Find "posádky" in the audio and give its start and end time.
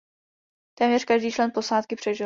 1.53-1.95